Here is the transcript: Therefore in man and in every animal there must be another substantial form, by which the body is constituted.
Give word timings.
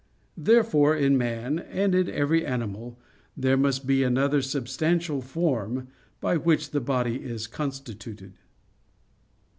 Therefore 0.39 0.95
in 0.95 1.15
man 1.15 1.59
and 1.59 1.93
in 1.93 2.09
every 2.09 2.43
animal 2.43 2.97
there 3.37 3.55
must 3.55 3.85
be 3.85 4.01
another 4.01 4.41
substantial 4.41 5.21
form, 5.21 5.89
by 6.19 6.37
which 6.37 6.71
the 6.71 6.81
body 6.81 7.17
is 7.23 7.45
constituted. 7.45 8.33